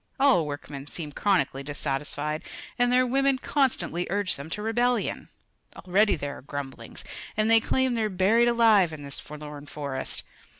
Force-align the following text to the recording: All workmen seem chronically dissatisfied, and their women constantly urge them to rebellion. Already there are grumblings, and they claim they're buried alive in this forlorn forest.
All 0.19 0.47
workmen 0.47 0.87
seem 0.87 1.11
chronically 1.11 1.61
dissatisfied, 1.61 2.41
and 2.79 2.91
their 2.91 3.05
women 3.05 3.37
constantly 3.37 4.07
urge 4.09 4.35
them 4.35 4.49
to 4.49 4.63
rebellion. 4.63 5.29
Already 5.75 6.15
there 6.15 6.37
are 6.37 6.41
grumblings, 6.41 7.03
and 7.37 7.51
they 7.51 7.59
claim 7.59 7.93
they're 7.93 8.09
buried 8.09 8.47
alive 8.47 8.91
in 8.93 9.03
this 9.03 9.19
forlorn 9.19 9.67
forest. 9.67 10.23